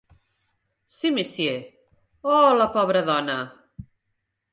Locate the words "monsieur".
1.17-1.59